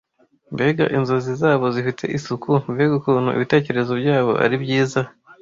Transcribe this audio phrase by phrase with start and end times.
[0.53, 5.01] mbega inzozi zabo zifite isuku mbega ukuntu ibitekerezo byabo ari byiza